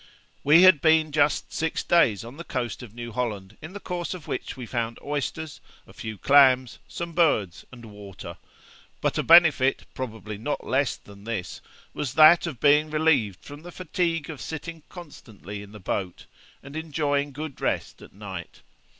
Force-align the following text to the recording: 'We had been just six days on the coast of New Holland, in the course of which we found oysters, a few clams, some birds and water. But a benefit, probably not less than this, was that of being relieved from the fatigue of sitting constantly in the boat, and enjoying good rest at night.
'We 0.43 0.63
had 0.63 0.81
been 0.81 1.11
just 1.11 1.53
six 1.53 1.83
days 1.83 2.25
on 2.25 2.37
the 2.37 2.43
coast 2.43 2.81
of 2.81 2.95
New 2.95 3.11
Holland, 3.11 3.55
in 3.61 3.73
the 3.73 3.79
course 3.79 4.15
of 4.15 4.27
which 4.27 4.57
we 4.57 4.65
found 4.65 4.97
oysters, 5.03 5.61
a 5.85 5.93
few 5.93 6.17
clams, 6.17 6.79
some 6.87 7.13
birds 7.13 7.65
and 7.71 7.85
water. 7.85 8.37
But 8.99 9.19
a 9.19 9.21
benefit, 9.21 9.85
probably 9.93 10.39
not 10.39 10.65
less 10.65 10.95
than 10.95 11.25
this, 11.25 11.61
was 11.93 12.15
that 12.15 12.47
of 12.47 12.59
being 12.59 12.89
relieved 12.89 13.43
from 13.45 13.61
the 13.61 13.71
fatigue 13.71 14.27
of 14.31 14.41
sitting 14.41 14.81
constantly 14.89 15.61
in 15.61 15.71
the 15.71 15.79
boat, 15.79 16.25
and 16.63 16.75
enjoying 16.75 17.31
good 17.31 17.61
rest 17.61 18.01
at 18.01 18.11
night. 18.11 18.61